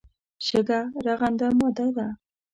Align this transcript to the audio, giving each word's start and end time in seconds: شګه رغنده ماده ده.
شګه 0.45 0.79
رغنده 1.05 1.47
ماده 1.57 1.87
ده. 1.95 2.07